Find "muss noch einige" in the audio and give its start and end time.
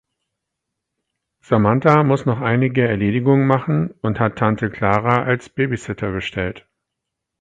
2.03-2.87